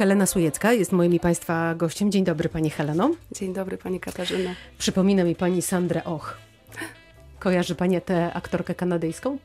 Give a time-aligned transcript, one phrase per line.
[0.00, 2.12] Helena Sujecka jest moim i Państwa gościem.
[2.12, 3.10] Dzień dobry Pani Heleno.
[3.32, 4.50] Dzień dobry Pani Katarzyna.
[4.78, 6.38] Przypomina mi Pani Sandrę Och.
[7.38, 9.38] Kojarzy Pani tę aktorkę kanadyjską?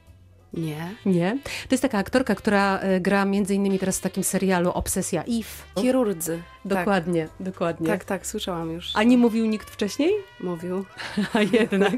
[0.54, 0.96] Nie.
[1.06, 1.38] Nie?
[1.44, 5.82] To jest taka aktorka, która e, gra między innymi teraz w takim serialu Obsesja Eve.
[5.82, 6.42] Chirurdzy.
[6.66, 7.48] Dokładnie, tak.
[7.48, 7.88] dokładnie.
[7.88, 8.92] Tak, tak, słyszałam już.
[8.94, 10.12] A nie mówił nikt wcześniej?
[10.40, 10.86] Mówił.
[11.34, 11.94] A jednak.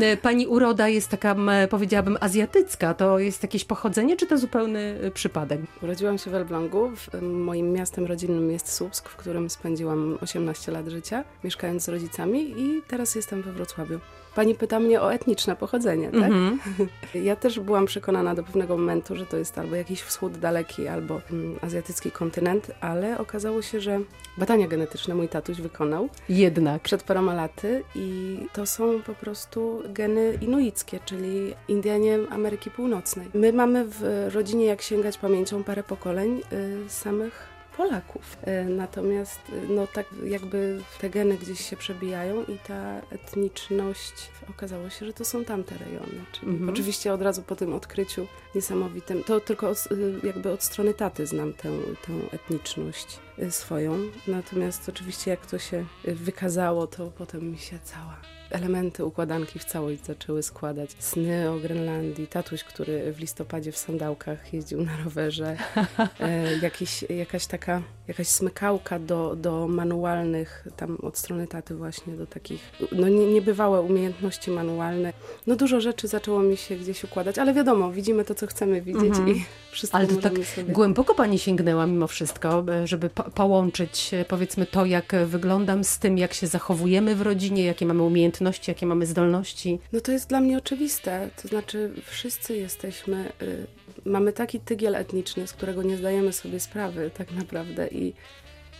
[0.00, 1.36] E, pani uroda jest taka,
[1.70, 2.94] powiedziałabym, azjatycka.
[2.94, 5.60] To jest jakieś pochodzenie, czy to zupełny e, przypadek?
[5.82, 6.90] Urodziłam się w Elblągu.
[7.22, 12.82] Moim miastem rodzinnym jest Słupsk, w którym spędziłam 18 lat życia, mieszkając z rodzicami i
[12.88, 14.00] teraz jestem we Wrocławiu.
[14.34, 16.14] Pani pyta mnie o etniczne pochodzenie, tak?
[16.14, 16.86] Mm -hmm.
[17.28, 21.20] Ja też byłam przekonana do pewnego momentu, że to jest albo jakiś wschód daleki, albo
[21.30, 24.00] mm, azjatycki kontynent, ale okazało się, że
[24.38, 26.08] badania genetyczne mój tatuś wykonał.
[26.28, 26.82] Jednak.
[26.82, 33.28] Przed paroma laty i to są po prostu geny inuickie, czyli Indianie Ameryki Północnej.
[33.34, 38.36] My mamy w rodzinie, jak sięgać pamięcią, parę pokoleń y, samych Polaków.
[38.42, 44.90] E, natomiast e, no tak jakby te geny gdzieś się przebijają i ta etniczność okazało
[44.90, 46.24] się, że to są tamte rejony.
[46.32, 46.70] Czyli mhm.
[46.70, 49.88] oczywiście od razu po tym odkryciu niesamowitym, to tylko od,
[50.22, 51.70] e, jakby od strony taty znam tę,
[52.06, 53.18] tę etniczność
[53.50, 53.98] swoją.
[54.28, 60.04] Natomiast oczywiście jak to się wykazało, to potem mi się cała elementy układanki w całość
[60.04, 60.90] zaczęły składać.
[60.98, 65.56] Sny o Grenlandii, tatuś, który w listopadzie w sandałkach jeździł na rowerze,
[66.20, 72.26] e, jakiś, jakaś taka, jakaś smykałka do, do manualnych, tam od strony taty właśnie, do
[72.26, 75.12] takich, no nie, niebywałe umiejętności manualne.
[75.46, 79.12] No dużo rzeczy zaczęło mi się gdzieś układać, ale wiadomo, widzimy to, co chcemy widzieć
[79.12, 79.36] -hmm.
[79.36, 80.72] i wszystko Ale to tak sobie...
[80.72, 86.18] głęboko Pani sięgnęła mimo wszystko, żeby po połączyć e, powiedzmy to, jak wyglądam z tym,
[86.18, 89.78] jak się zachowujemy w rodzinie, jakie mamy umiejętności, jakie mamy zdolności?
[89.92, 91.30] No to jest dla mnie oczywiste.
[91.42, 93.66] To znaczy, wszyscy jesteśmy, y,
[94.04, 98.14] mamy taki tygiel etniczny, z którego nie zdajemy sobie sprawy tak naprawdę i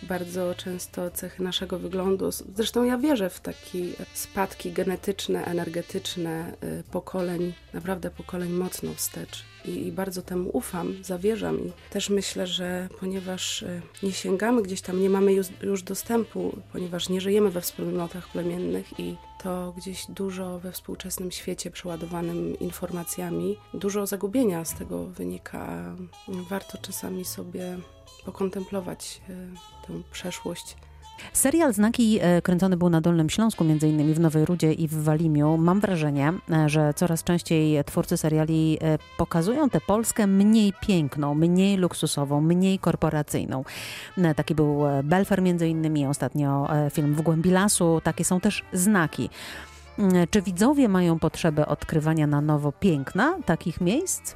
[0.03, 2.31] bardzo często cechy naszego wyglądu.
[2.31, 3.79] Zresztą ja wierzę w takie
[4.13, 9.43] spadki genetyczne, energetyczne y, pokoleń, naprawdę pokoleń mocno wstecz.
[9.65, 14.81] I, I, bardzo temu ufam, zawierzam i też myślę, że ponieważ y, nie sięgamy gdzieś
[14.81, 20.05] tam, nie mamy już, już dostępu, ponieważ nie żyjemy we wspólnotach plemiennych i to gdzieś
[20.09, 25.95] dużo we współczesnym świecie przeładowanym informacjami, dużo zagubienia z tego wynika.
[26.27, 27.77] Warto czasami sobie
[28.25, 29.33] pokontemplować e,
[29.87, 30.77] tę przeszłość.
[31.33, 35.03] Serial Znaki e, kręcony był na Dolnym Śląsku, między innymi w Nowej Rudzie i w
[35.03, 35.57] Walimiu.
[35.57, 38.79] Mam wrażenie, e, że coraz częściej twórcy seriali
[39.17, 43.63] pokazują tę Polskę mniej piękną, mniej luksusową, mniej korporacyjną.
[44.35, 48.01] Taki był Belfer między innymi, ostatnio film W głębi lasu.
[48.03, 49.29] Takie są też znaki.
[50.29, 54.35] Czy widzowie mają potrzebę odkrywania na nowo piękna takich miejsc?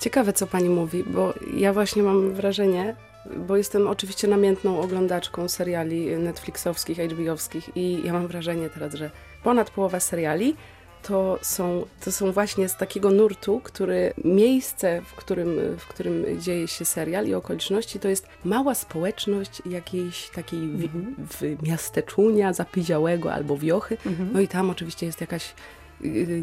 [0.00, 2.96] Ciekawe, co pani mówi, bo ja właśnie mam wrażenie,
[3.36, 9.10] bo jestem oczywiście namiętną oglądaczką seriali Netflixowskich, HBO-owskich i ja mam wrażenie teraz, że
[9.42, 10.56] ponad połowa seriali
[11.02, 16.68] to są, to są właśnie z takiego nurtu, który miejsce, w którym, w którym dzieje
[16.68, 21.14] się serial i okoliczności, to jest mała społeczność jakiejś takiej mm -hmm.
[21.18, 23.96] w, w miasteczunia zapyziałego albo wiochy.
[23.96, 24.26] -hmm.
[24.32, 25.54] No i tam oczywiście jest jakaś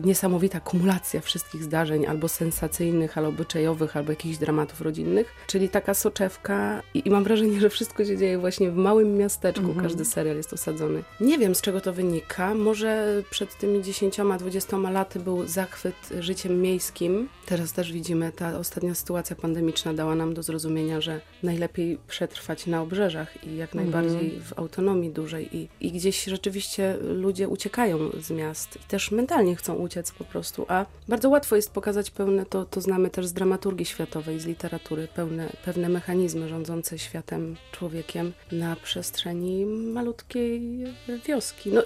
[0.04, 6.82] niesamowita kumulacja wszystkich zdarzeń, albo sensacyjnych, albo obyczajowych, albo jakichś dramatów rodzinnych, czyli taka soczewka
[6.94, 9.86] i, i mam wrażenie, że wszystko się dzieje właśnie w małym miasteczku, mhm.
[9.86, 11.04] każdy serial jest osadzony.
[11.20, 17.30] Nie wiem, z czego to wynika, może przed tymi 10-20 laty był zachwyt życiem miejskim,
[17.46, 22.82] teraz też widzimy, ta ostatnia sytuacja pandemiczna dała nam do zrozumienia, że najlepiej przetrwać na
[22.82, 23.84] obrzeżach i jak mhm.
[23.84, 29.43] najbardziej w autonomii dużej i, i gdzieś rzeczywiście ludzie uciekają z miast i też mentalnie
[29.44, 33.26] mentalnie chcą uciec po prostu, a bardzo łatwo jest pokazać pełne, to, to znamy też
[33.26, 40.62] z dramaturgii światowej, z literatury, pełne, pewne mechanizmy rządzące światem, człowiekiem na przestrzeni malutkiej
[41.28, 41.70] wioski.
[41.72, 41.82] No,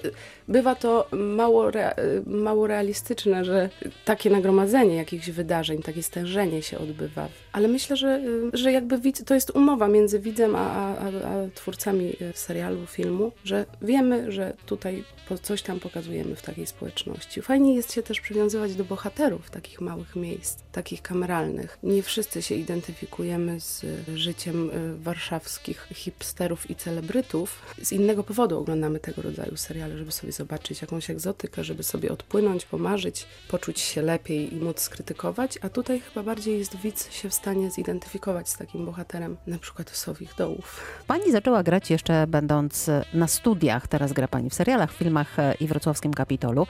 [0.48, 3.70] bywa to mało, rea, mało realistyczne, że
[4.06, 8.22] takie nagromadzenie jakichś wydarzeń, takie stężenie się odbywa, ale myślę, że,
[8.54, 13.66] że jakby widz, to jest umowa między widzem a, a, a twórcami serialu, filmu, że
[13.82, 15.04] wiemy, że tutaj
[15.42, 17.42] coś tam pokazujemy w takiej społeczności.
[17.48, 21.78] Fajnie jest się też przywiązywać do bohaterów takich małych miejsc, takich kameralnych.
[21.84, 23.86] Nie wszyscy się identyfikujemy z
[24.16, 27.62] życiem y, warszawskich hipsterów i celebrytów.
[27.82, 32.66] Z innego powodu oglądamy tego rodzaju seriale, żeby sobie zobaczyć jakąś egzotykę, żeby sobie odpłynąć,
[32.66, 37.34] pomarzyć, poczuć się lepiej i móc skrytykować, a tutaj chyba bardziej jest widz się w
[37.34, 40.82] stanie zidentyfikować z takim bohaterem, na przykład Sowich Dołów.
[41.08, 45.68] Pani zaczęła grać jeszcze będąc na studiach, teraz gra Pani w serialach, filmach e, i
[45.68, 46.68] wrocławskim Kapitolu.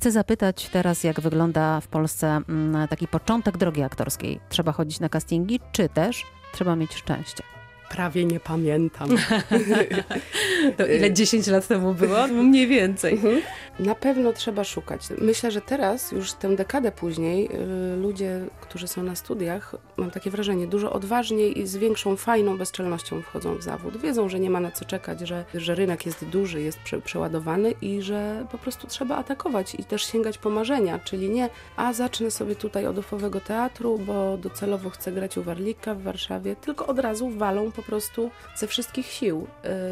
[0.00, 4.40] Chcę zapytać teraz, jak wygląda w Polsce mm, taki początek drogi aktorskiej.
[4.48, 7.42] Trzeba chodzić na castingi, czy też trzeba mieć szczęście?
[7.90, 9.08] Prawie nie pamiętam.
[10.78, 12.26] to ile 10 lat temu było?
[12.26, 13.12] Mniej więcej.
[13.12, 13.40] Mhm.
[13.80, 15.00] Na pewno trzeba szukać.
[15.18, 17.48] Myślę, że teraz, już tę dekadę później,
[17.92, 22.58] y, ludzie, którzy są na studiach, mam takie wrażenie, dużo odważniej i z większą, fajną
[22.58, 23.96] bezczelnością wchodzą w zawód.
[23.96, 27.74] Wiedzą, że nie ma na co czekać, że, że rynek jest duży, jest prze, przeładowany
[27.82, 32.30] i że po prostu trzeba atakować i też sięgać po marzenia, czyli nie, a zacznę
[32.30, 36.98] sobie tutaj od ufowego teatru, bo docelowo chcę grać u Warlika w Warszawie, tylko od
[36.98, 39.46] razu walą po prostu ze wszystkich sił.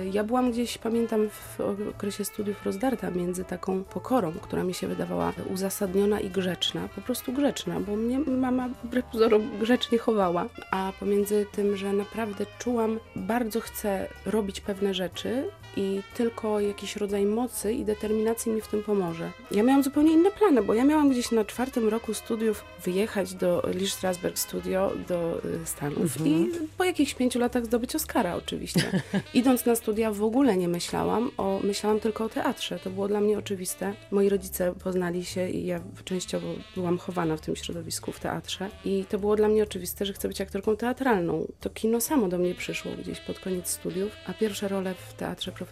[0.04, 1.60] Y, ja byłam gdzieś, pamiętam, w
[1.96, 7.32] okresie studiów rozdarta między taką pokorą, która mi się wydawała uzasadniona i grzeczna, po prostu
[7.32, 13.60] grzeczna, bo mnie mama wbrew pozorom grzecznie chowała, a pomiędzy tym, że naprawdę czułam, bardzo
[13.60, 19.30] chcę robić pewne rzeczy i tylko jakiś rodzaj mocy i determinacji mi w tym pomoże.
[19.50, 23.62] Ja miałam zupełnie inne plany, bo ja miałam gdzieś na czwartym roku studiów wyjechać do
[23.74, 26.26] Lee Strasberg Studio do y, Stanów mhm.
[26.26, 29.02] i po jakichś pięciu latach zdobyć Oscara oczywiście.
[29.34, 32.78] Idąc na studia w ogóle nie myślałam o, myślałam tylko o teatrze.
[32.78, 33.94] To było dla mnie oczywiste.
[34.10, 39.04] Moi rodzice poznali się i ja częściowo byłam chowana w tym środowisku w teatrze i
[39.08, 41.46] to było dla mnie oczywiste, że chcę być aktorką teatralną.
[41.60, 45.52] To kino samo do mnie przyszło gdzieś pod koniec studiów, a pierwsze role w teatrze
[45.52, 45.67] profesjonalnym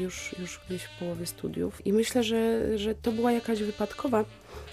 [0.00, 1.86] już, już gdzieś w połowie studiów.
[1.86, 4.24] I myślę, że, że to była jakaś wypadkowa.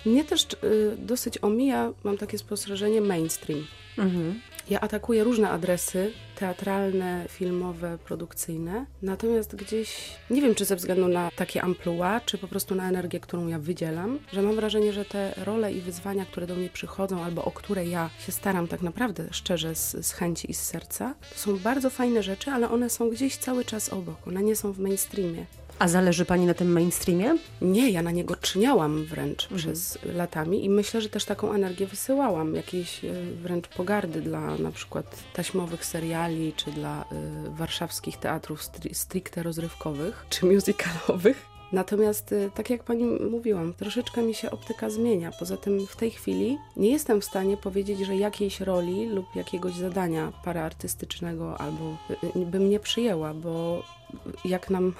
[0.05, 3.67] Mnie też y, dosyć omija, mam takie spostrzeżenie, mainstream.
[3.97, 4.41] Mhm.
[4.69, 11.31] Ja atakuję różne adresy teatralne, filmowe, produkcyjne, natomiast gdzieś, nie wiem czy ze względu na
[11.35, 15.33] takie amplua, czy po prostu na energię, którą ja wydzielam, że mam wrażenie, że te
[15.37, 19.27] role i wyzwania, które do mnie przychodzą, albo o które ja się staram tak naprawdę
[19.31, 23.09] szczerze z, z chęci i z serca, to są bardzo fajne rzeczy, ale one są
[23.09, 25.45] gdzieś cały czas obok, one nie są w mainstreamie.
[25.79, 27.37] A zależy Pani na tym mainstreamie?
[27.61, 29.59] Nie, ja na niego czyniałam wręcz mhm.
[29.59, 34.71] przez latami i myślę, że też taką energię wysyłałam, jakiejś e, wręcz pogardy dla na
[34.71, 37.05] przykład taśmowych seriali, czy dla y,
[37.49, 41.45] warszawskich teatrów stri stricte rozrywkowych, czy musicalowych.
[41.71, 45.31] Natomiast, y, tak jak pani mówiłam, troszeczkę mi się optyka zmienia.
[45.39, 49.73] Poza tym w tej chwili nie jestem w stanie powiedzieć, że jakiejś roli lub jakiegoś
[49.73, 51.97] zadania paraartystycznego albo
[52.35, 53.83] bym nie przyjęła, bo
[54.45, 54.93] jak nam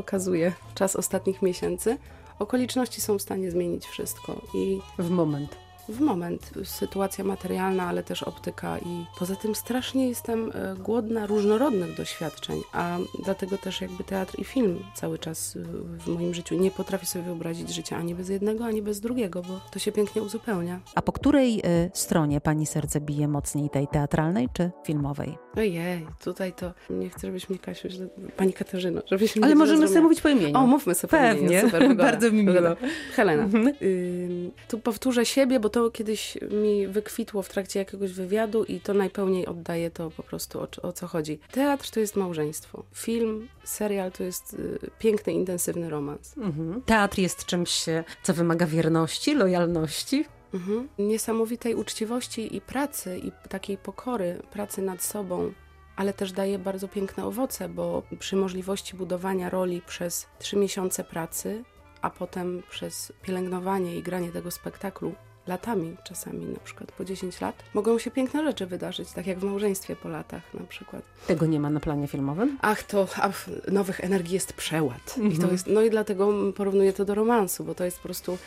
[0.00, 1.98] pokazuje czas ostatnich miesięcy,
[2.38, 4.40] okoliczności są w stanie zmienić wszystko.
[4.54, 5.56] I w moment
[5.90, 6.50] w moment.
[6.64, 12.98] Sytuacja materialna, ale też optyka i poza tym strasznie jestem e, głodna różnorodnych doświadczeń, a
[13.24, 15.58] dlatego też jakby teatr i film cały czas
[15.98, 16.54] w moim życiu.
[16.54, 20.22] Nie potrafię sobie wyobrazić życia ani bez jednego, ani bez drugiego, bo to się pięknie
[20.22, 20.80] uzupełnia.
[20.94, 25.38] A po której y, stronie pani serce bije mocniej, tej teatralnej czy filmowej?
[25.56, 28.08] Ojej, tutaj to nie chcę, żebyś mnie Kasiu, że...
[28.36, 30.58] pani Katarzyno, żebyś Ale możemy sobie mówić po imieniu.
[30.58, 31.40] O, mówmy sobie Pewnie.
[31.40, 31.70] po imieniu.
[31.70, 32.76] Super, Bardzo mi miło.
[33.12, 33.48] Helena.
[33.82, 38.80] Y, tu powtórzę siebie, bo to to kiedyś mi wykwitło w trakcie jakiegoś wywiadu i
[38.80, 41.38] to najpełniej oddaje to po prostu o, o co chodzi.
[41.52, 42.84] Teatr to jest małżeństwo.
[42.94, 46.38] Film, serial to jest y, piękny, intensywny romans.
[46.38, 46.82] Mhm.
[46.82, 47.84] Teatr jest czymś,
[48.22, 50.24] co wymaga wierności, lojalności.
[50.54, 50.88] Mhm.
[50.98, 55.52] Niesamowitej uczciwości i pracy, i takiej pokory, pracy nad sobą,
[55.96, 61.64] ale też daje bardzo piękne owoce, bo przy możliwości budowania roli przez trzy miesiące pracy,
[62.02, 65.14] a potem przez pielęgnowanie i granie tego spektaklu
[65.50, 69.44] latami czasami, na przykład po 10 lat, mogą się piękne rzeczy wydarzyć, tak jak w
[69.44, 71.02] małżeństwie po latach na przykład.
[71.26, 72.58] Tego nie ma na planie filmowym?
[72.62, 73.30] Ach, to a
[73.70, 75.04] nowych energii jest przeład.
[75.08, 75.26] Mhm.
[75.26, 75.52] I to mhm.
[75.52, 78.38] jest, no i dlatego porównuję to do romansu, bo to jest po prostu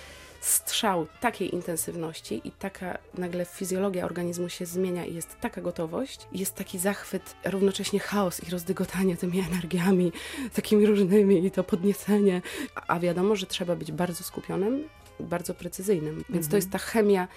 [0.42, 6.56] strzał takiej intensywności i taka nagle fizjologia organizmu się zmienia i jest taka gotowość, jest
[6.56, 10.12] taki zachwyt, równocześnie chaos i rozdygotanie tymi energiami,
[10.54, 12.42] takimi różnymi i to podniecenie.
[12.88, 14.84] A wiadomo, że trzeba być bardzo skupionym
[15.20, 16.16] bardzo precyzyjnym.
[16.16, 16.50] Więc mhm.
[16.50, 17.28] to jest ta chemia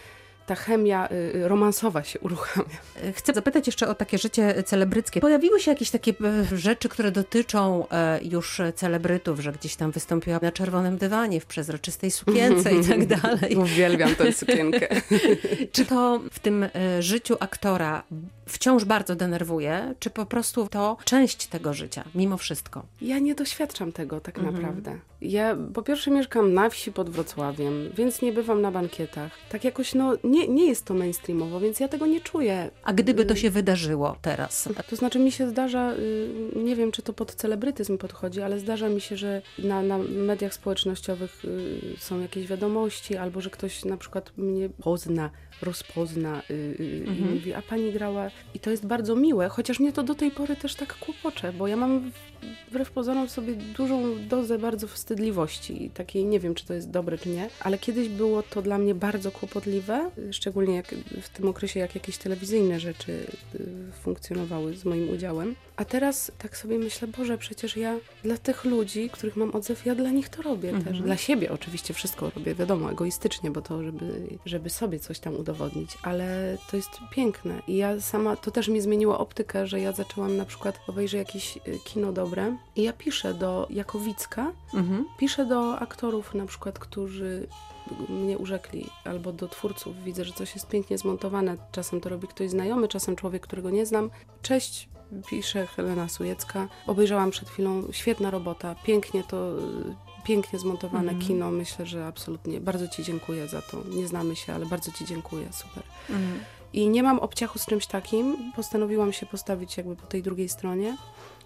[0.47, 2.76] ta chemia y, y, romansowa się uruchamia.
[3.14, 5.21] Chcę zapytać jeszcze o takie życie celebryckie.
[5.21, 6.14] Pojawiły się jakieś takie
[6.52, 11.47] e, rzeczy, które dotyczą e, już celebrytów, że gdzieś tam wystąpiła na czerwonym dywanie, w
[11.47, 13.56] przezroczystej sukience i tak dalej.
[13.56, 14.88] Uwielbiam tę sukienkę.
[15.73, 18.02] Czy to w tym e, życiu aktora
[18.48, 22.86] wciąż bardzo denerwuje, czy po prostu to część tego życia, mimo wszystko?
[23.02, 24.54] Ja nie doświadczam tego tak mhm.
[24.54, 24.98] naprawdę.
[25.20, 29.32] Ja po pierwsze mieszkam na wsi pod Wrocławiem, więc nie bywam na bankietach.
[29.48, 32.70] Tak jakoś, no, nie, nie jest to mainstreamowo, więc ja tego nie czuję.
[32.82, 34.68] A gdyby to się wydarzyło teraz?
[34.90, 38.88] To znaczy mi się zdarza, y, nie wiem czy to pod celebrytyzm podchodzi, ale zdarza
[38.88, 43.96] mi się, że na, na mediach społecznościowych y, są jakieś wiadomości, albo że ktoś na
[43.96, 45.30] przykład mnie pozna
[45.62, 47.34] rozpozna y, y, i Mhm.
[47.34, 48.30] mówi, a pani grała.
[48.54, 51.66] I to jest bardzo miłe, chociaż mnie to do tej pory też tak kłopocze, bo
[51.68, 52.12] ja mam
[52.70, 57.18] wbrew pozorom w sobie dużą dozę bardzo wstydliwości takiej, nie wiem, czy to jest dobre,
[57.18, 61.80] czy nie, ale kiedyś było to dla mnie bardzo kłopotliwe, szczególnie jak w tym okresie,
[61.80, 65.54] jak jakieś telewizyjne rzeczy y, funkcjonowały z moim udziałem.
[65.76, 69.94] A teraz tak sobie myślę, Boże, przecież ja dla tych ludzi, których mam odzew, ja
[69.94, 70.84] dla nich to robię Mhm.
[70.84, 71.02] też.
[71.02, 75.90] Dla siebie oczywiście wszystko robię, wiadomo, egoistycznie, bo to, żeby, żeby sobie coś tam udowodnić,
[76.02, 77.62] ale to jest piękne.
[77.68, 81.56] I ja sama, to też mi zmieniło optykę, że ja zaczęłam na przykład, obejrzeć jakieś
[81.56, 85.04] y, kino dobre i ja piszę do, jako Wicka, Mhm.
[85.18, 87.47] piszę do aktorów na przykład, którzy
[88.09, 90.04] mnie urzekli, albo do twórców.
[90.04, 91.56] Widzę, że coś jest pięknie zmontowane.
[91.73, 94.11] Czasem to robi ktoś znajomy, czasem człowiek, którego nie znam.
[94.42, 94.88] Cześć,
[95.28, 96.68] pisze Helena Sujecka.
[96.87, 99.62] Obejrzałam przed chwilą, świetna robota, pięknie to, y,
[100.25, 101.21] pięknie zmontowane Mhm.
[101.28, 101.50] kino.
[101.50, 102.61] Myślę, że absolutnie.
[102.61, 103.83] Bardzo Ci dziękuję za to.
[103.95, 105.49] Nie znamy się, ale bardzo Ci dziękuję.
[105.52, 105.83] Super.
[106.11, 106.40] Mhm.
[106.73, 108.52] I nie mam obciachu z czymś takim.
[108.56, 110.96] Postanowiłam się postawić jakby po tej drugiej stronie.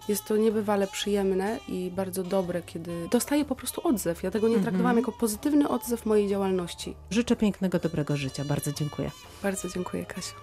[0.07, 4.23] Jest to niebywale przyjemne i bardzo dobre, kiedy dostaję po prostu odzew.
[4.23, 4.63] Ja tego nie Mhm.
[4.63, 6.95] traktowałam jako pozytywny odzew mojej działalności.
[7.09, 8.45] Życzę pięknego, dobrego życia.
[8.45, 9.11] Bardzo dziękuję.
[9.43, 10.33] Bardzo dziękuję, Kasia.